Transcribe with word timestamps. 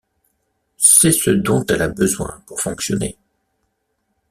C'est 0.77 1.11
ce 1.11 1.29
dont 1.29 1.63
elle 1.67 1.83
a 1.83 1.87
besoin 1.87 2.41
pour 2.47 2.59
fonctionner. 2.59 3.17